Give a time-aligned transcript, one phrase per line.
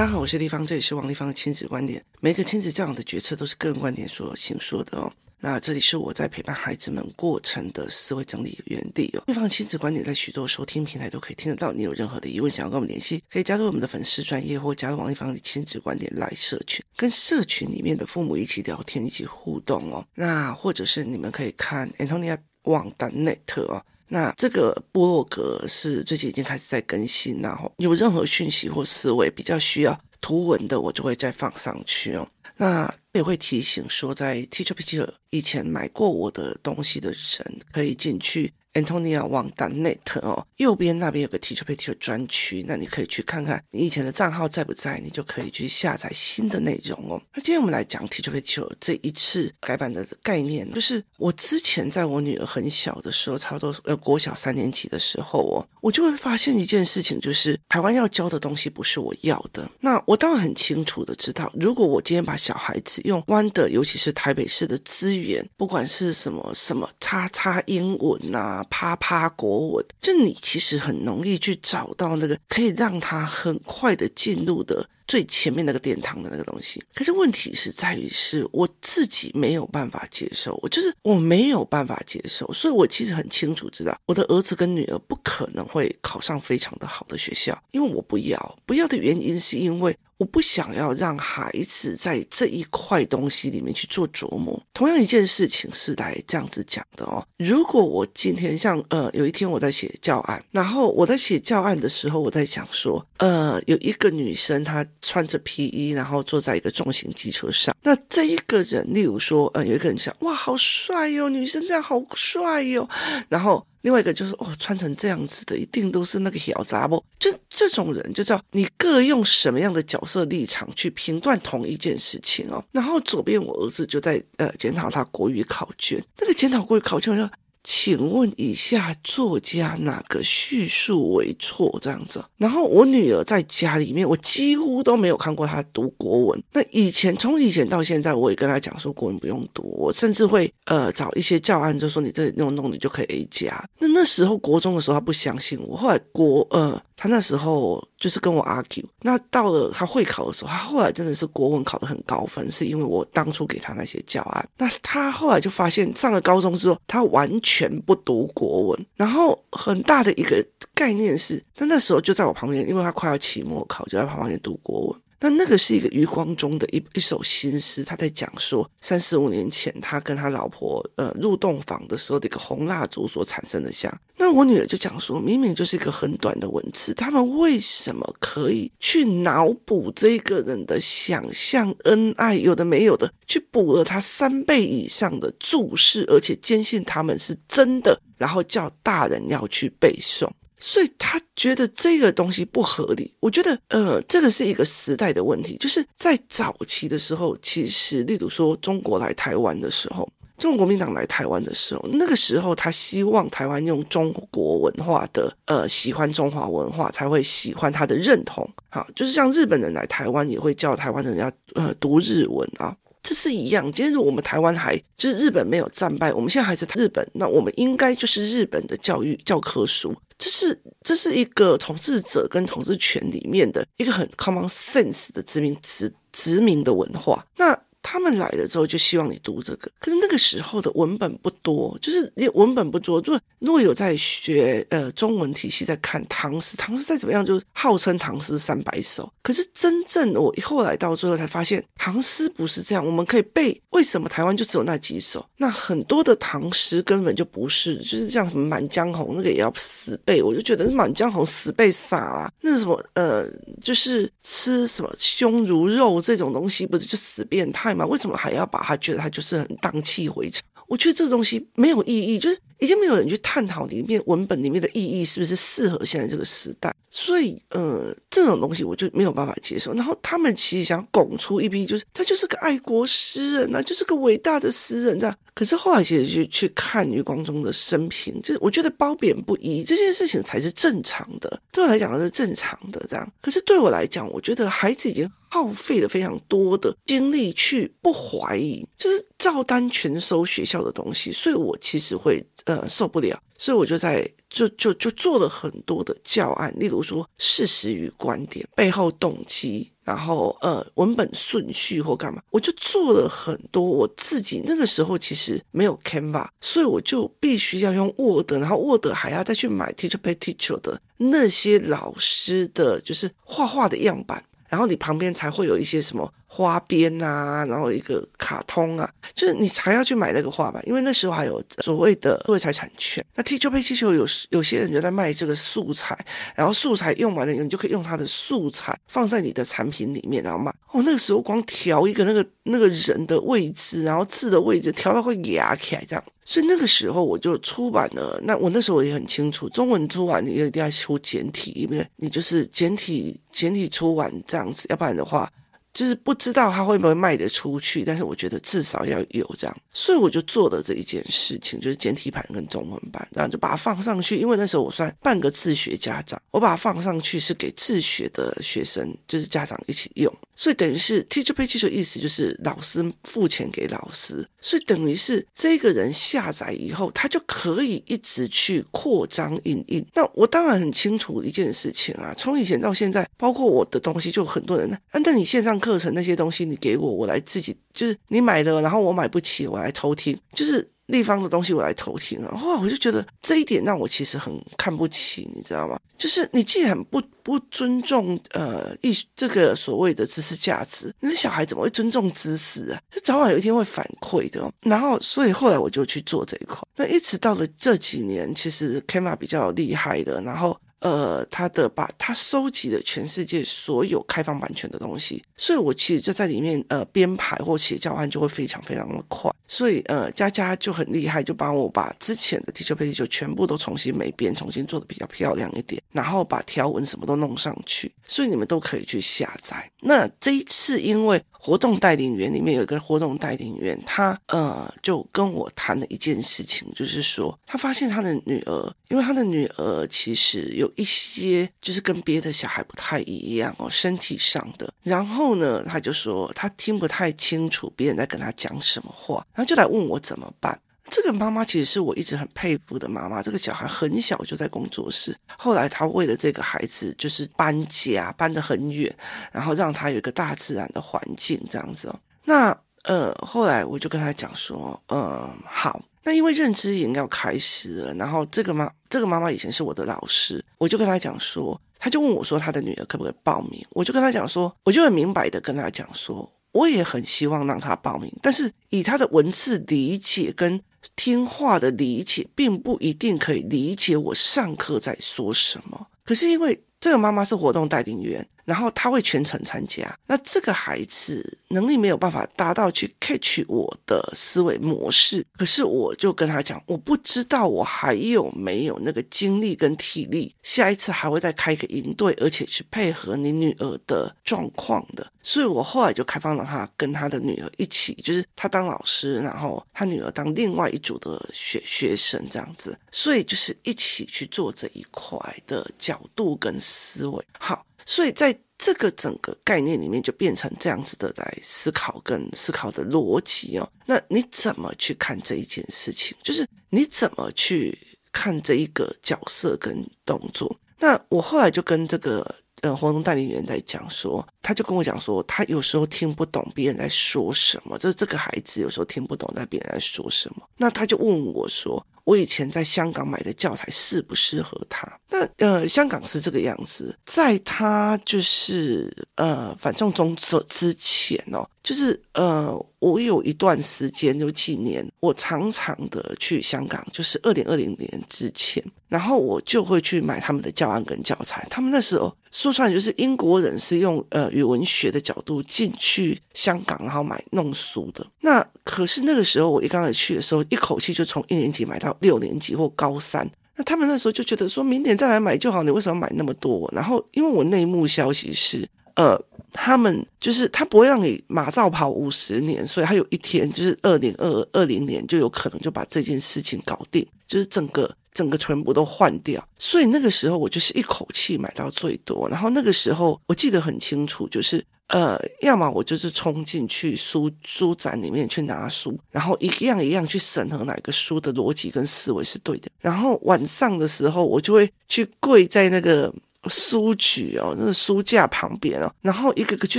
[0.00, 2.02] 大家好，我是丽芳，这里是王丽芳的亲子观点。
[2.20, 5.12] 每个亲子教养的决策都是个人观点所行说的哦。
[5.38, 9.22] 那这里是我在陪伴孩子们过程的思维整理原地哦。
[9.26, 11.70] 丽芳亲子观点在许多收听平台都可以听得到。
[11.70, 20.02] 你有任何的疑问想要跟我们联系，可以加入我们的粉丝专业或加入王丽芳的亲子观点来社群，跟社群里面的父母一起聊天，一起互动哦。
[20.14, 23.84] 那或者是你们可以看 Antonia 网的 Net 哦。
[24.12, 32.28] 那这个部落格是最近已经开始在更新，然后有任何讯息或思维比较需要图文的，我就会再放上去哦。
[32.56, 38.52] 那也会提醒说，在 Teacher Picture 以前买过我的东西的人，可以进去。
[38.74, 47.20] Antonia 网 .net 哦，右边那边有个 Teacher Pay Teacher 专区，那你可以去看看你以前的账号在不在，你就可以去下载新的内容哦。
[47.34, 59.68] 那今天我们来讲 Teacher Pay Teacher 这一次改版的概念，就是我之前在我女儿很小的时候，差不多呃国小三年级的时候哦，我就会发现一件事情，就是台湾要教的东西不是我要的。
[59.80, 76.82] 那我当然很清楚的知道，如果我今天把小孩子用弯的，尤其是台北市的资源，不管是什么什么叉叉英文呐、啪啪国文，就你其实很容易去找到那个可以让他很快的进入的最前面那个殿堂的那个东西。
[76.94, 89.96] 可是问题是在于是我自己没有办法接受，我就是我没有办法接受，所以我其实很清楚知道我的儿子跟女儿不可能会考上非常的好的学校，因为我不要，不要的原因是因为。
[90.20, 94.62] 我不想要让孩子在这一块东西里面去做琢磨。
[94.74, 97.26] 同样一件事情是来这样子讲的哦。
[97.38, 107.74] 如果我今天像呃有一天我在写教案，然后我在写教案的时候，我在想说，呃有一个女生她穿着皮衣，然后坐在一个重型机车上。
[107.82, 112.86] 那这一个人，例如说，呃有一个人想，哇好帅哟，女生这样好帅哟，
[113.30, 113.66] 然后。
[113.82, 117.02] 另外一个就是哦，穿成这样子的一定都是那个小杂啵？
[117.18, 122.64] 就这种人就叫你各用什么样的角色立场去评断同一件事情哦。
[122.72, 127.30] 然后左边我儿子就在呃检讨他国语考卷，那个检讨国语考卷我说。
[127.62, 131.78] 请问以下作家哪个叙述为错？
[131.80, 136.42] 这样子，然后我女儿在家里面，我几乎都没有看过她读国文。
[136.52, 143.64] 那以前从以前到现在，我也跟她讲说国文不用读，我甚至会呃找一些教案，就说你这弄弄你就可以 A 加。
[143.78, 146.80] 那那时候国中的时候，她不相信我，后来国呃。
[147.02, 154.46] 他那时候就是跟我 argue，那到了他会考的时候，他后来真的是国文考得很高分，是因为我当初给他那些教案。
[154.58, 158.86] 那他后来就发现，上了高中之后，他完全不读国文。
[158.96, 165.00] 然后很大的一个概念是，他那时候就在我旁边，因为他快要期末考，就在旁边读国文。
[165.22, 173.90] 那那个是一个余光中的一一首新诗，他在讲说三十五年前他跟他老婆呃入洞房的时候的一个红蜡烛所产生的像。
[174.30, 190.28] 我女儿就讲说，明明就是一个很短的文字，他们为什么可以去脑补这个人的想象恩爱，有的没有的，去补了他三倍以上的注释，而且坚信他们是真的，然后叫大人要去背诵。
[190.62, 193.14] 所以他觉得这个东西不合理。
[193.18, 195.56] 我觉得，呃，这个是一个时代的问题。
[195.56, 200.06] 就是在早期的时候，其实，例如说中国来台湾的时候，
[200.40, 208.48] 中国国民党来台湾的时候，那个时候他希望台湾用中国文化的，呃，喜欢中华文化才会喜欢他的认同。
[208.70, 213.70] 好，就是像日本人来台湾也会叫台湾人要呃读日文啊，这是一样。
[213.70, 219.94] 今天如果我们台湾还就是日本没有战败，我们现在还是日本，那我们应该就是日本的教育教科书。
[220.16, 227.24] 这是这是一个统治者跟统治权里面的一个很 common sense 的殖民殖殖民的文化。
[227.36, 232.98] 那他们来了之后就希望你读这个，可是那个时候的文本不多，就是文本不多。
[233.00, 239.10] 如果如果有在学呃中文体系，在看唐诗，唐诗再怎么样，就号称唐诗三百首。
[239.22, 242.84] 可是真正我后来到最后才发现，唐诗不是这样。
[242.84, 245.24] 我们可以背，为什么台湾就只有那几首？
[245.36, 248.30] 那很多的唐诗根本就不是，就是这样。
[248.30, 252.30] 什么《满江红》那个也要死背，我就觉得《满江红》死背傻啊。
[252.42, 253.26] 那什么呃，
[253.60, 260.42] 就是吃什么胸如肉这种东西，不是就死变态为什么还要把他觉得他就是很荡气回肠？
[260.66, 266.72] 我觉得这个东西没有意义，就是已经没有人去探讨里面文本里面的意义是不是适合现在这个时代。
[266.88, 269.72] 所以，呃，这种东西我就没有办法接受。
[269.74, 275.16] 然后他们其实想拱出一批，就是他就是个爱国诗人啊，就是个伟大的诗人这样。
[275.34, 281.40] 可是后来其实去去看余光中的生平，就是我觉得褒贬不一，这件事情才是正常的。
[281.50, 283.12] 对我来讲是正常的这样。
[283.20, 285.10] 可是对我来讲，我觉得孩子已经。
[285.30, 299.70] 耗费了非常多的精力去不怀疑，就是照单全收学校的东西，所以我其实会呃受不了，所以我就在就就就做了很多的教案，例如说事实与观点背后动机。
[299.82, 303.64] 然后呃，文本顺序或干嘛，我就做了很多。
[303.64, 316.12] 我自己那个时候其实没有 Canva，所以我就必须要用 Word，然后 Word 还要再去买 Teacher-Pay-Teacher 的那些老师的就是画画的样板，然后你旁边才会有一些什么。
[316.32, 323.04] 花边啊，然后一个卡通啊，就是你才要去买那个画板，因为那时候还有所谓的智慧财产权。
[323.16, 325.98] 那 Teacher-Pay-Teacher 有有些人就在卖这个素材，
[326.36, 330.54] 然后素材用完了以后，你就可以用它的素材放在你的产品里面，然后卖。
[330.70, 336.04] 哦，那个时候光调一个那个那个人的位置，然后字的位置，调到会压起来这样。
[336.24, 338.20] 所以那个时候我就出版了。
[338.22, 345.28] 那我那时候我也很清楚，中文出版你一定要出简体，因为你就是简体简体出版这样子，要不然的话。
[345.72, 354.16] 就是不知道他会不会卖得出去，但是我觉得至少要有这样，所以我就做了这一件事情，就是简体版跟中文版，然后就把它放上去。
[354.16, 369.86] 因为那时候我算半个自学家长，我把它放上去是给自学的学生，就是家长一起用，所以等于是 Teacher-Pay-Teacher 意思就是老师付钱给老师，所以等于是这个人下载以后，他就可以一直去扩张影印。
[369.94, 375.59] 那我当然很清楚一件事情啊，从以前到现在，包括我的东西，就很多人，啊，那你线上。
[375.60, 382.40] 课程那些东西你给我，我来自己就是你买的，然后我买不起，我来偷听，就是立方的东西我来偷听啊！
[382.42, 385.78] 哇，我就觉得这一点让我其实很看不起，你知道吗？
[385.96, 392.80] 就是你既然不不尊重呃艺这个所谓的知识价值，你的小孩怎么会尊重知识啊？
[392.90, 394.50] 就早晚有一天会反馈的。
[394.62, 400.58] 然后所以后来我就去做这一块，那一直到了这几年，其实 Canva 比较厉害的，然后。
[400.80, 419.70] 呃，他的把他收集了全世界所有开放版权的东西，所以我其实就在里面呃编排或写教案就会非常非常的快，所以呃佳佳就很厉害，就帮我把之前的 Teacher Pet 就全部都重新美编，重新做的比较漂亮一点，然后把条纹什么都弄上去，所以你们都可以去下载。
[419.80, 430.69] 那这一次因为活动带领员里面有一个活动带领员，他呃就跟我谈了一件事情，就是说他发现他的女儿，因为他的女儿其实有。
[430.76, 434.72] 一些就是跟别的小孩不太一样哦，身体上的。
[434.82, 440.60] 然后呢，他就说他听不太清楚别人在跟他讲什么话，然后就来问我怎么办。
[440.90, 443.22] 这个妈妈其实是我一直很佩服的妈妈。
[443.22, 448.92] 这个小孩很小就在工作室，后来他为了这个孩子就是搬家，搬得很远，
[449.30, 452.00] 然后让他有一个大自然的环境这样子哦。
[452.24, 455.80] 那呃，后来我就跟他讲说，嗯、好。
[456.02, 470.60] 那因为认知营要开始了，然后这个妈这个妈妈以前是我的老师，我就跟她讲说，她就问我说她的女儿可不可以报名，我就跟她讲说，我就很明白的跟她讲说，我也很希望让她报名，但是以她的文字理解跟
[470.96, 475.88] 听话的理解，并不一定可以理解我上课在说什么。
[476.04, 478.26] 可是因为这个妈妈是活动带领员。
[478.50, 507.64] 然后他会全程参加，那这个孩子能力没有办法达到去 catch 我的思维模式，可是我就跟他讲，我不知道我还有没有那个精力跟体力，下一次还会再开一个营队，而且去配合你女儿的状况的，所以我后来就开放了他跟他的女儿一起，就是他当老师，然后他女儿当另外一组的学学生这样子，所以就是一起去做这一块的角度跟思维，好。
[507.84, 513.66] 所以在这个整个概念里面，就变成这样子的来思考跟思考的逻辑哦。
[513.86, 516.16] 那你怎么去看这一件事情？
[516.22, 517.76] 就是你怎么去
[518.12, 520.54] 看这一个角色跟动作？
[520.78, 530.46] 那我后来就跟这个呃活动代理员在讲说，他就跟我讲说，他有时候听不懂别人在说什么，就是这个孩子有时候听不懂在别人在说什么。
[530.58, 531.84] 那他就问我说。
[532.04, 534.98] 我以前在香港买的教材适不适合他？
[535.10, 551.46] 那呃，香港是这个样子，在他就是呃反送中之之前哦，就是呃，我有一段时间有几年，我常常的去香港，就是二零二零年之前，然后我就会去买他们的教案跟教材。
[551.50, 558.06] 他们那时候说出来就是英国人是用呃语文学的角度进去香港，然后买弄书的。
[558.20, 561.96] 那可是那个时候我一刚开始去的时候，一口气就从一年级买到。
[562.00, 566.70] 六年级或高三，那他们那时候就觉得说，明年再来买就好，你为什么买那么多？
[566.74, 569.20] 然后，因为我内幕消息是，呃，
[569.52, 579.42] 他们就是他不会让你马照跑五十年，所以他有一天就是二零二二零年就有可能就把这件事情搞定，就是整个整个全部都换掉。
[579.58, 582.28] 所以那个时候我就是一口气买到最多。
[582.28, 592.70] 然后那个时候我记得很清楚，就是呃，要么我就是冲进去书书展里面去拿书，然后一样一样去审核哪个书的逻辑跟思维是对的。
[592.80, 596.12] 然后晚上的时候，我就会去跪在那个。
[596.48, 599.78] 书局哦，那个书架旁边哦，然后一个个去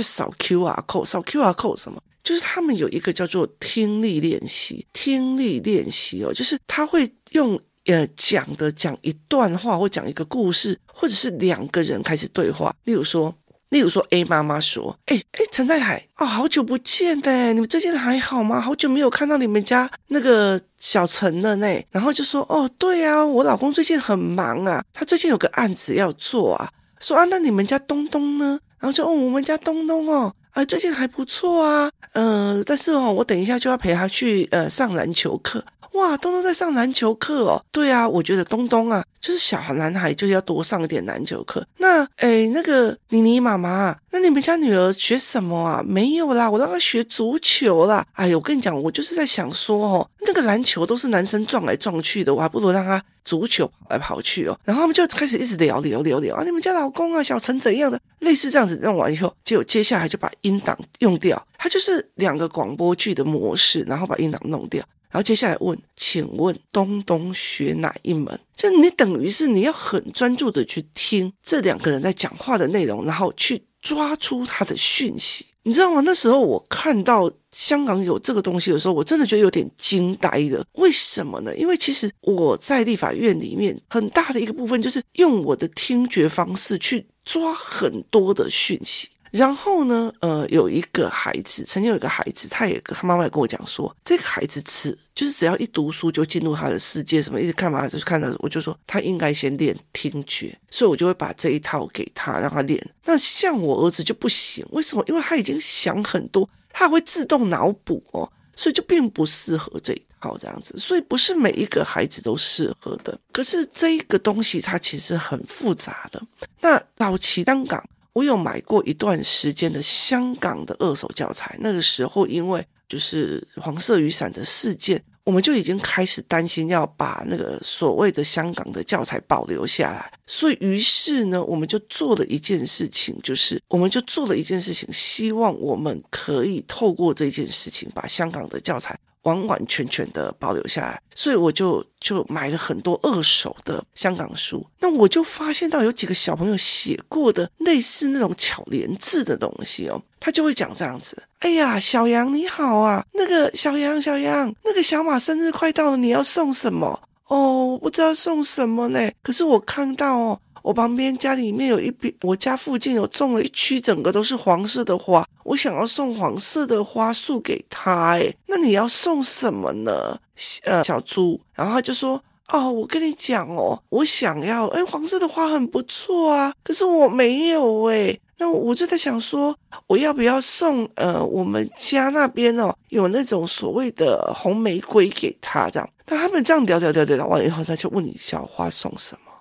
[0.00, 2.00] 扫 QR code，扫 QR code 什么？
[2.22, 13.34] 就是他们有一个叫做听力练习，听力练习哦，就是他会用呃讲的讲一段话，或讲一个故事，或者是两个人开始对话，例如说。
[13.72, 18.60] 例如说，A 妈妈说：“哎哎，陈太太哦，好久不见的，你们最近还好吗？
[18.60, 26.70] 好久没有看到你们家那个小陈了呢。”然后就说：“哦，对啊，我老公最近很忙啊，他最近有个案子要做啊。”
[27.00, 28.60] 说啊，那你们家东东呢？
[28.78, 35.64] 然后就哦，我们家东东哦，啊，最近还不错啊，呃，但是哦，我等一下就要陪他去呃上篮球课。
[35.92, 37.62] 哇，东东在上篮球课哦。
[37.70, 41.66] 对啊，我觉得东东啊，就是小男孩，就是要多上一点篮球课。
[41.78, 45.82] 那，诶，那个妮妮妈妈，那你们家女儿学什么啊？
[45.86, 48.04] 没有啦，我让她学足球啦。
[48.12, 54.58] 哎呦，我跟你讲，我就是在想说哦，那个篮球都是男生撞来撞去的，我还不如让他足球跑来跑去哦。
[54.64, 64.82] 然后他们就开始一直聊聊聊聊啊，你们家老公啊，小陈怎样的，类似这样子弄完以后，就接下来就把音档用掉，它就是两个广播剧的模式，然后把音档弄掉。
[65.12, 68.36] 然后接下来问，请问东东学哪一门？
[68.56, 76.00] 就你等于是你要很专注的去听这两个人在讲话的内容，然后去抓出他的讯息，你知道吗？
[76.00, 80.64] 那时候我看到香港有这个东西的时候，我真的觉得有点惊呆了。
[80.76, 81.54] 为什么呢？
[81.56, 89.08] 因为其实我在立法院里面很大的一个部分就是用我的听觉方式去抓很多的讯息。
[89.32, 102.78] 然后呢，呃，有一个孩子，曾经有一个孩子，他也他妈妈也跟我讲说，这个孩子只就是只要一读书就进入他的世界，什么一直看嘛，就是看到我就说他应该先练听觉，所以我就会把这一套给他让他练。
[103.06, 105.02] 那像我儿子就不行，为什么？
[105.08, 110.78] 因为他已经想很多，他会自动脑补哦，所以就并不适合这一套这样子。
[110.78, 113.18] 所以不是每一个孩子都适合的。
[113.32, 116.22] 可是这一个东西它其实很复杂的。
[116.60, 117.82] 那早期香港。
[118.12, 138.98] 我有买过一段时间的香港的二手教材，那个时候因为就是黄色雨伞的事件，我们就已经开始担心要把那个所谓的香港的教材保留下来，所以于是呢，我们就做了一件事情，就是我们就做了一件事情，希望我们可以透过这件事情把香港的教材。
[139.22, 144.66] 完完全全的保留下来，所以我就就买了很多二手的香港书。
[144.80, 157.00] 那我就发现到有几个小朋友写过的类似那种巧连字的东西哦，他就会讲这样子：“哎呀，小杨你好啊，那个小杨小杨，那个小马生日快到了，你要送什么？
[157.28, 159.10] 哦，我不知道送什么呢。
[159.22, 165.26] 可是我看到哦。”我旁边家里面有一边，我家附近有种了一区，整个都是黄色的花。
[165.44, 170.18] 我想要送黄色的花束给他，诶，那你要送什么呢？
[170.64, 171.40] 呃，小猪。
[171.54, 178.20] 然后他就说：“哦，我跟你讲哦，我想要，诶，黄色的花很不错啊，可是我没有诶。
[178.38, 180.88] 那我就在想说，我要不要送？
[180.96, 185.88] 呃，我们家那边哦，有那种所谓的红玫瑰给他这样。
[186.06, 189.31] 那他们这样聊聊聊聊完以后，他就问你小花送什么？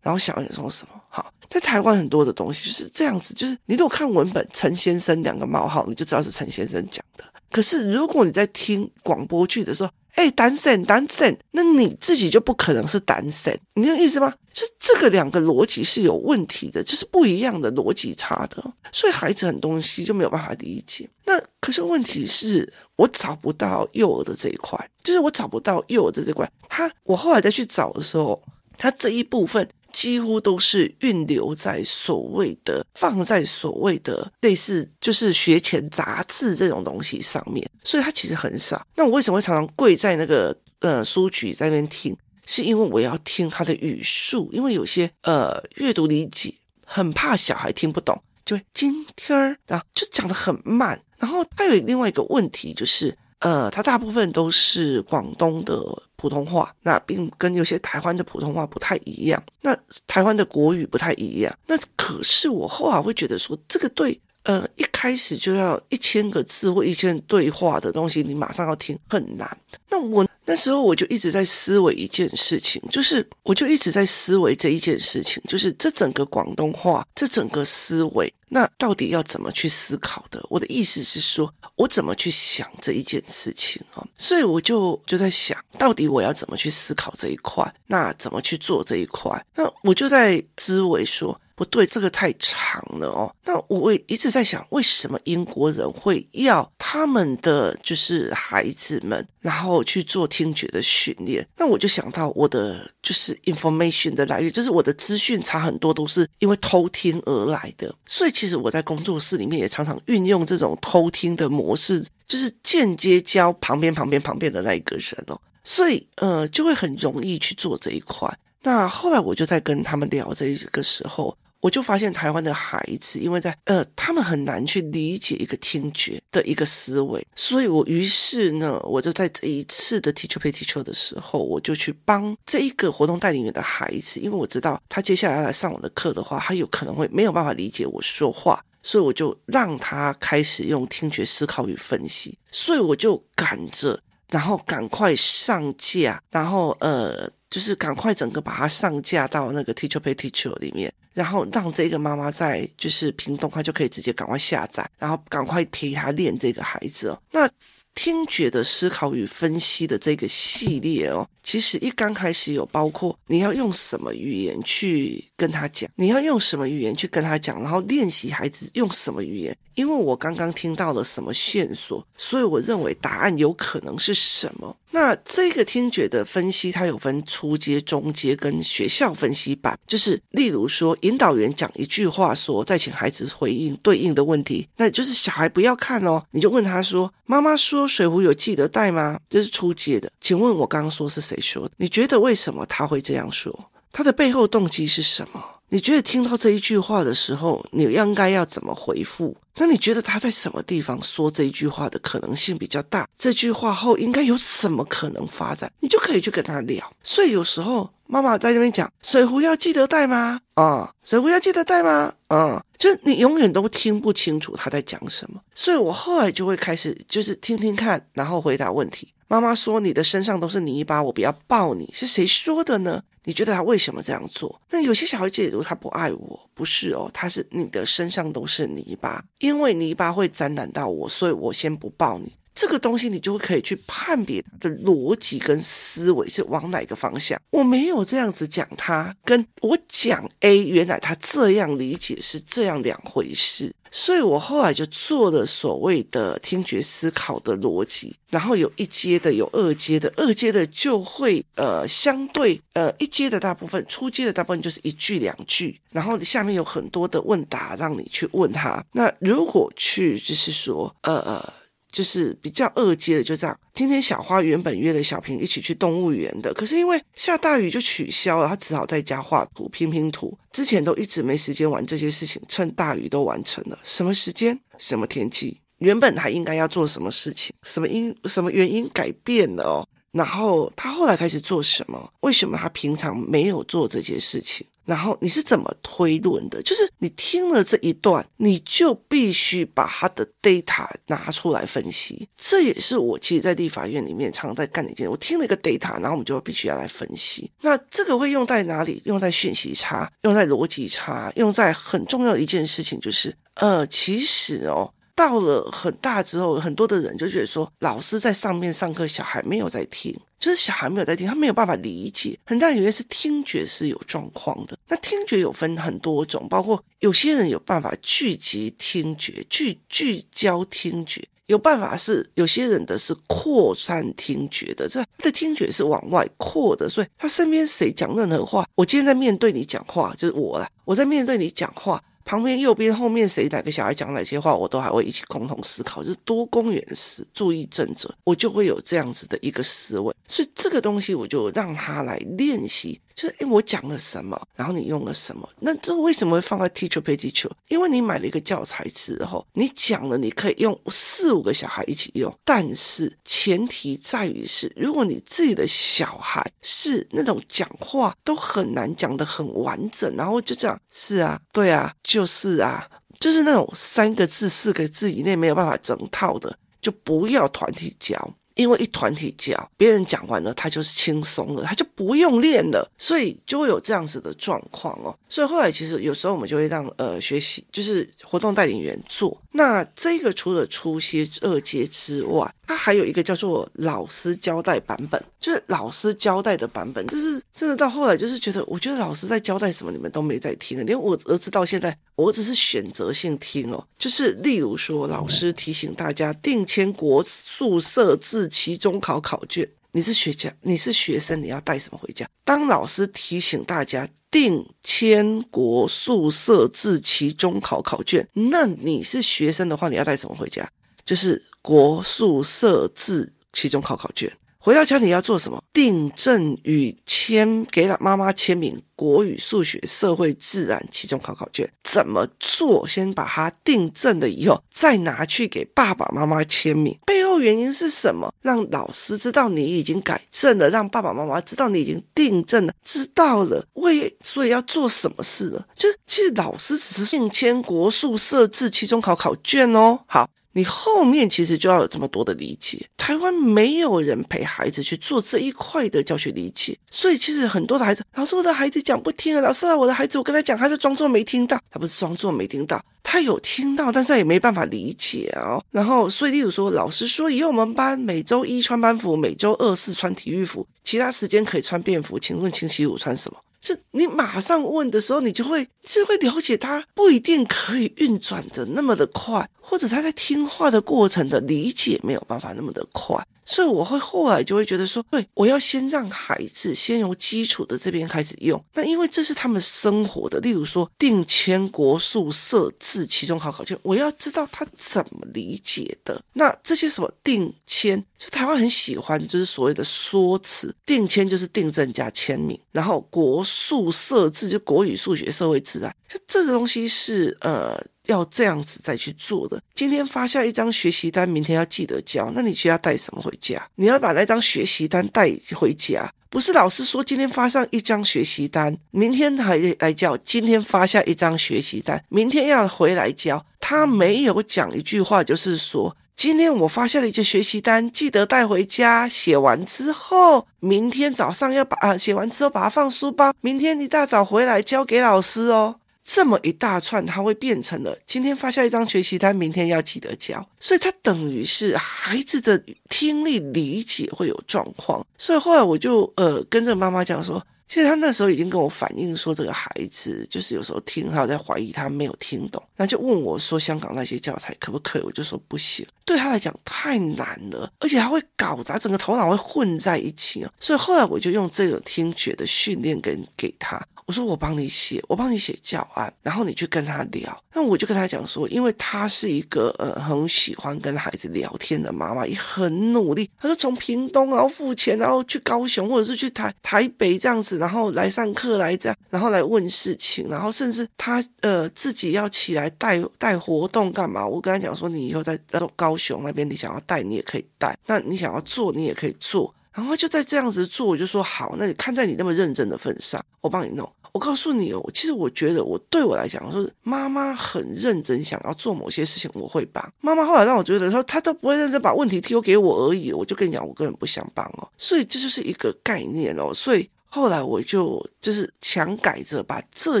[0.08, 0.98] 然后想要送什么？
[1.10, 7.24] 好，在台湾很多的东西就是这样子，就是你如果看文本“陈先生”两个冒号，你就知道是陈先生讲的。
[7.50, 14.32] 可是如果你在听广播剧的时候，哎，单身单身，那你自己就不可能是单身，你有意思吗？
[14.54, 21.06] 是这个两个逻辑是有问题的，就是不一样的逻辑差的，所以孩子很多东西就没有办法理解。
[21.26, 26.50] 那可是问题是我找不到幼儿的这一块，就是我找不到幼儿的这一块。
[26.66, 28.42] 他我后来再去找的时候，
[28.78, 29.68] 他这一部分。
[29.98, 38.86] 几乎都是运留在所谓的放在所谓的类似就是学前杂志这种东西上面，所以它其实很少。
[38.94, 42.16] 那我为什么会常常跪在那个呃书局在那边听？
[42.46, 46.54] 是因为我要听他的语速，因为有些呃阅读理解
[46.86, 51.02] 很怕小孩听不懂，就会今天儿啊就讲得很慢。
[51.18, 53.18] 然后他有另外一个问题就是。
[53.40, 55.80] 呃，它大部分都是广东的
[56.16, 59.42] 普通话，那并跟有些台湾的普通话不太一样。
[59.60, 59.76] 那
[60.06, 61.58] 台湾的国语不太一样。
[61.66, 69.58] 那可是我后来会觉得说，这个对呃，一开始就要一千个字或一千对话的东西，你马上要听很难。
[69.90, 80.42] 那我那时候我就一直在思维一件事情，就是我就一直在思维这一件事情，就是这整个广东话，这整个思维，那到底要怎么去思考的？
[80.48, 84.06] 我的意思是说，我怎么去想这一件事情啊？
[84.16, 87.70] 所以我就就在想，到底我要怎么去思考这一块？
[87.86, 89.44] 那怎么去做这一块？
[89.54, 91.38] 那我就在思维说。
[91.58, 93.34] 不对，这个太长了哦。
[93.44, 101.44] 那我也一直在想，为什么英国人会要他们的就是孩子们，然后去做听觉的训练？
[101.56, 107.92] 那我就想到我的就是 information 的来源，就是我的资讯差很多都是因为偷听而来的。
[108.06, 115.36] 所以其实我在工作室里面也常常运用这种偷听的模式，就是间接教旁边旁边旁边的那一个人哦。
[115.64, 118.32] 所以呃，就会很容易去做这一块。
[118.62, 121.36] 那后来我就在跟他们聊这个时候。
[121.60, 144.00] 我就发现台湾的孩子，因为在呃，他们很难去理解一个听觉的一个思维，所以我于是呢，我就在这一次的 Teacher Pay Teacher 的时候，我就去帮这一个活动带领员的孩子，因为我知道他接下来要来上我的课的话，他有可能会没有办法理解我说话，所以我就让他开始用听觉思考与分析，所以我就赶着，
[144.30, 147.28] 然后赶快上架，然后呃。
[147.50, 157.20] 就是赶快整个把它上架到那个 Teacher Pay Teacher 里面，然后让这个妈妈在就是屏东，她就可以直接赶快下载，然后赶快陪她练这个孩子哦。
[157.32, 157.50] 那
[157.92, 169.56] 听觉的思考与分析的这个系列哦，其实一刚开始有包括你要用什么语言去跟他讲，你要用什么语言去跟他讲，然后练习孩子用什么语言。
[169.74, 174.76] 因为我刚刚听到了什么线索，所以我认为答案有可能是什么。
[174.90, 189.20] 那这个听觉的分析，它有分初阶、中阶跟学校分析版，就是例如说，引导员讲一句话说，再请孩子回应对应的问题，那就是小孩不要看哦，你就问他说：“妈妈说。”水壶有记得带吗？
[189.28, 190.10] 这是初阶的。
[190.20, 191.74] 请问我刚刚说是谁说的？
[191.76, 193.70] 你觉得为什么他会这样说？
[193.92, 195.42] 他的背后动机是什么？
[195.70, 199.36] 你觉得听到这一句话的时候，你应该要怎么回复？
[199.56, 203.06] 那你觉得他在什么地方说这一句话的可能性比较大？
[203.18, 205.70] 这句话后应该有什么可能发展？
[205.80, 206.90] 你就可以去跟他聊。
[207.02, 210.40] 所以有时候妈妈在那边讲水壶要记得带吗？
[210.54, 212.14] 啊，水壶要记得带吗？
[212.28, 215.38] 啊，就是你永远都听不清楚他在讲什么。
[215.54, 219.12] 所以我后来就会开始就是听听看，然后回答问题。
[219.30, 223.02] 妈妈说：“你的身上都是泥巴，我不要抱你。”是谁说的呢？
[223.28, 224.58] 你觉得他为什么这样做？
[224.70, 232.32] 那有些小孩解读他不爱我，不是哦，他是你的身上都是泥巴，因为泥巴会沾染到我，所以我先不抱你。
[232.54, 237.40] 这个东西你就可以去判别他的逻辑跟思维是往哪个方向。
[237.50, 243.72] 我没有这样子讲他，跟我讲 A，原来他这样理解是这样两回事。
[243.90, 258.84] 所以我后来就做了所谓的听觉思考的逻辑，然后有一阶的，有二阶的，二阶的就会呃相对呃一阶的大部分，初阶的大部分就是一句两句，然后下面有很多的问答让你去问他。
[258.92, 261.52] 那如果去就是说呃呃。
[261.90, 263.58] 就是比较二阶的，就这样。
[263.72, 270.36] 今天小花原本约了小平一起去动物园的，可是因为下大雨就取消了，他只好在家画图、拼拼图。
[270.52, 273.78] 之前都一直没时间玩这些事情，趁大雨都完成了。
[273.84, 274.58] 什么时间？
[274.76, 275.60] 什么天气？
[275.78, 277.54] 原本他应该要做什么事情？
[277.62, 278.14] 什么因？
[278.24, 279.88] 什么原因改变了哦？
[280.10, 282.12] 然后他后来开始做什么？
[282.20, 284.66] 为什么他平常没有做这些事情？
[284.88, 286.62] 然后你是怎么推论的？
[286.62, 292.26] 就是你听了这一段，你就必须把他的 data 拿出来分析。
[292.38, 295.06] 这也是我其实，在立法院里面常在干的一件。
[295.10, 297.50] 我听了一个 data，然后我们就必须要来分析。
[297.60, 299.02] 那这个会用在哪里？
[299.04, 304.94] 用在讯息差，用在逻辑差，用在很重要的一件事情，就是呃，其实哦。
[305.14, 312.38] 到了很大之后，很多的人就觉得说，老师在上面上课，小孩没有在听，就是小孩没有在听，他没有办法理解。
[312.44, 314.78] 很大原因是听觉是有状况的。
[314.88, 332.02] 那听觉有分很多种，包括有些人有办法聚集听觉，聚聚焦听觉，有办法是有些人的是扩散听觉的，这他的听觉是往外扩的，所以他身边谁讲任何话，我今天在面对你讲话，就是我了，我在面对你讲话。
[332.28, 340.14] 旁边、右边、后面谁哪个小孩讲哪些话，我都还会一起共同思考，就是多工远思，注意正者，我就会有这样子的一个思维。
[340.26, 345.48] 所以这个东西我就让他来练习，就是诶，我讲了什么，然后你用了什么。
[345.58, 347.50] 那这为什么会放在 Teacher Pay Teacher？
[347.66, 362.88] 因为你买了一个教材之后，你讲了，你可以用四五个小孩一起用，但是前提在于是，如果你自己的小孩是那种讲话都很难讲得很完整，然后就这样，是啊，对啊，就是啊。
[363.18, 368.32] 就是那种三个字、四个字以内没有办法整套的，就不要团体教。
[368.58, 375.16] 因为一团体教，别人讲完了，他就是轻松了，他就不用练了，所以就会有这样子的状况哦。
[375.28, 379.40] 所以后来其实有时候我们就会让呃学习，就是活动带领员做。
[379.52, 402.28] 那这个除了初阶、二阶之外，它还有一个叫做老师交代版本，就是老师交代的版本，就是真的到后来就是觉得，我觉得老师在交代什么，你们都没在听，连我儿子到现在，我只是选择性听哦， 就是例如说，老师提醒大家定签国宿舍自期中考考卷，你是学家，你是学生，你要带什么回家？
[402.44, 410.70] 当老师提醒大家定千国宿舍自期中考考卷，那你是学生的话，你要带什么回家？
[411.04, 414.30] 就是国宿舍自期中考考卷。
[414.68, 415.62] 回到家你要做什么？
[415.72, 422.86] 订正与签给了妈妈签名，国语、数学、社会、自然期中考考卷怎么做？
[422.86, 426.94] 先把它订正了以后，再拿去给爸爸妈妈签名。
[427.06, 428.30] 背后原因是什么？
[428.42, 435.66] 让老师知道你已经改正了，让爸爸妈妈知道你已经订正了，知道了为所以要做什么事了？
[435.74, 440.00] 就是其实老师只是订签国宿舍自期中考考卷哦。
[440.04, 440.28] 好。
[440.52, 455.62] 你后面其实就要有这么多的理解，台湾没有人陪孩子去做这一块的教学理解，所以其实很多的孩子，老师我的孩子讲不听啊，老师啊我的孩子我跟他讲，他就装作没听到，他不是装作没听到，他有听到，但是他也没办法理解哦。
[455.70, 463.38] 然后所以例如说，老师说以后我们班每周一穿班服，每周二四穿体育服，其他时间可以穿便服，请问星期五穿什么？
[463.60, 473.16] 就你马上问的时候，你就会就会了解他不一定可以运转的那么的快，或者他在听话的过程的理解没有办法那么的快。
[473.50, 478.62] 所以我会后来就会觉得说，对，我要先让孩子先由基础的这边开始用。
[478.74, 486.22] 那因为这是他们生活的，例如说定迁国宿舍自期中考考卷，我要知道他怎么理解的。
[486.34, 490.74] 那这些什么定迁，就台湾很喜欢，就是所谓的说辞。
[490.84, 497.82] 定迁就是订正加签名，然后国宿舍自就国语、数学、社会、自然，就这个东西是呃。
[498.08, 499.62] 要这样子再去做的。
[499.74, 502.30] 今天发下一张学习单，明天要记得交。
[502.34, 503.66] 那你需要带什么回家？
[503.76, 510.16] 你要把那张学习单带回家，不是老师说今天发上一张学习单，明天还来交。
[510.18, 513.44] 今天发下一张学习单，明天要回来交。
[513.60, 519.06] 他没有讲一句话，就是说今天我发下了一个学习单，记得带回家。
[519.06, 525.76] 写完之后，明天早上要把啊，写完之后把它放书包，明天一大早回来交给老师哦。
[526.10, 535.06] 这么一大串，它会变成了今天发下一张学习单，明天要记得交，所以它等于是孩子的听力理解会有状况。
[535.18, 545.02] 所以后来我就呃跟着妈妈讲说，其实他那时候已经跟我反映说，这个孩子就是有时候听，他在怀疑他没有听懂，那就问我说，香港那些教材可不可以？
[545.02, 550.50] 我就说不行，对他来讲太难了，而且他会搞砸，整个头脑会混在一起啊。
[550.58, 553.78] 所以后来我就用这种听觉的训练跟给他。
[554.06, 557.44] 我说我帮你写，我帮你写教案，然后你去跟他聊。
[557.52, 563.28] 那我就跟他讲说，因为他是一个呃很喜欢跟孩子聊天的妈妈，也很努力。
[563.38, 574.26] 他说从屏东然后付钱，然后去高雄或者是去台台北这样子，然后来上课来这样，然后来问事情，然后甚至他呃自己要起来带带活动干嘛？
[574.26, 575.38] 我跟他讲说，你以后在
[575.76, 579.54] 高雄那边，你想要带你也可以带，那你想要做你也可以做。
[579.72, 583.88] 然后就在这样子做，我就说好，那你看在你那么认真的份上，我帮你弄。
[584.10, 590.24] 我告诉你哦，其实我觉得我对我来讲，说妈妈很认真想要做某些事情，我会帮妈妈。
[590.24, 594.68] 后来让我觉得说，她都不会认真把问题丢给我而已，我就跟你讲，我根本不想帮哦。
[594.76, 596.52] 所以这就是一个概念哦。
[596.52, 600.00] 所以后来我就就是强改着把这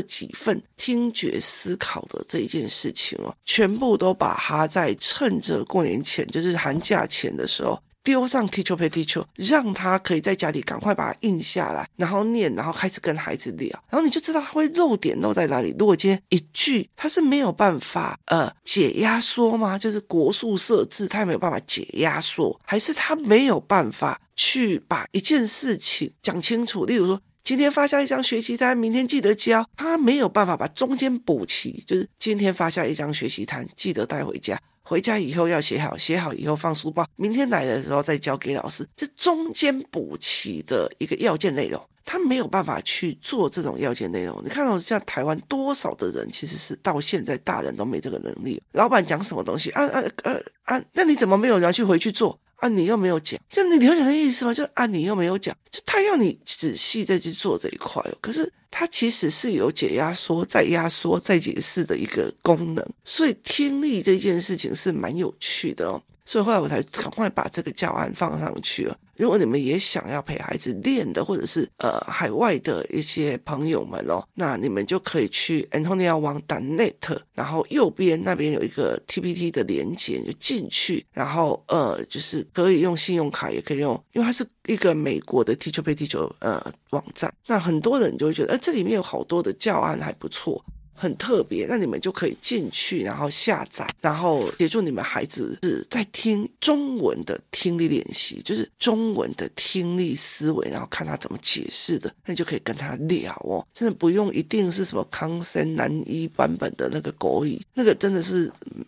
[0.02, 7.76] 几份听觉思考的这一件事情哦，全部都把它在趁着过年前，就是寒假前的时候。
[8.08, 15.76] 丢上 Teacher Pay Teacher，让他可以在家里赶快把它印下来，然后念，然后开始跟孩子聊，然后你就知道他会漏点漏在哪里。
[15.78, 19.76] 如果今天一句他是没有办法呃解压缩吗？
[19.76, 26.86] 就是国宿舍自，他也没有办法解压缩，还是他没有办法去把一件事情讲清楚？
[26.86, 34.58] 例如说，今天发下一张学习单，明天记得交，他没有办法把中间补齐，就是今天发下一张学习单，记得带回家。
[34.88, 38.88] 回家以后要写好，写好以后放书包，明天来的时候再交给老师。
[38.96, 44.40] 这中间补齐的一个要件内容，他没有办法去做这种要件内容。
[44.42, 48.62] 你看到像台湾多少的人，其实是到现在大人都没这个能力。
[48.72, 50.32] 老板讲什么东西啊啊啊
[50.64, 52.40] 啊，那你怎么没有人去回去做？
[52.58, 54.52] 啊，你又没有讲，就你了解的意思吗？
[54.52, 58.18] 就啊，你又没有讲，就他要你仔细再去做这一块哦。
[58.20, 66.02] 可是他其实是有解压缩、再压缩、再解释的一个功能，所以听力这件事情是蛮有趣的哦。
[66.24, 68.98] 所以后来我才赶快把这个教案放上去了。
[69.18, 90.64] 如果你们也想要陪孩子练的，或者是呃海外的一些朋友们哦，那你们就可以去 antoniawang.net，然后右边那边有一个 TPT 的连接，就进去，然后呃就是可以用信用卡，也可以用，因为它是一个美国的 Teacher Pay Teacher 呃网站，那很多人就会觉得，哎、这里面有好多的教案还不错。
[90.98, 108.52] 很特别，那你们就可以进去，然后下载，然后协助你们孩子是在听中文的听力练习，就是中文的听力思维，然后看他怎么解释的，那你就可以跟他聊哦，真的不用一定是什么康森男一版本的那个国语，那个真的是。
[108.74, 108.84] 嗯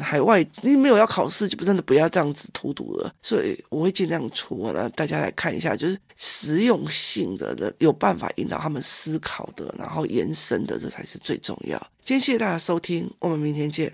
[0.00, 3.12] 海外你没有要考试，就真的不要这样子荼毒了。
[3.20, 11.78] 所以我会尽量出，那大家来看一下，就是实用性的，的有办法引导他们思考的，然后延伸的，这才是最重要。
[12.04, 13.92] 今天谢谢大家收听，我们明天见。